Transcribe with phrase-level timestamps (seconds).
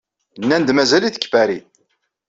[0.39, 1.65] Nnan-d mazal-it deg Paris.